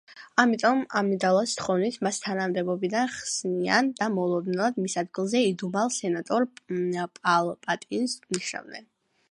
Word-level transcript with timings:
ამიტომ, 0.43 0.79
ამიდალას 1.01 1.51
თხოვნით, 1.59 1.99
მას 2.07 2.17
თანამდებობიდან 2.23 3.11
ხსნიან 3.17 3.91
და 4.01 4.09
მოულოდნელად 4.15 4.81
მის 4.87 4.97
ადგილზე 5.03 5.43
იდუმალ 5.51 5.95
სენატორ 5.99 6.49
პალპატინს 6.67 8.19
ნიშნავენ. 8.39 8.91